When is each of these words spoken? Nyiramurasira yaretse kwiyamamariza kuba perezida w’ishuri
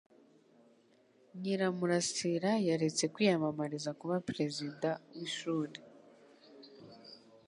Nyiramurasira 1.39 2.51
yaretse 2.67 3.03
kwiyamamariza 3.13 3.91
kuba 3.99 4.15
perezida 4.27 4.89
w’ishuri 5.15 5.77